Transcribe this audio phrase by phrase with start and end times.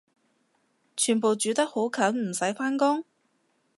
[0.97, 3.05] 全部住得好近唔使返工？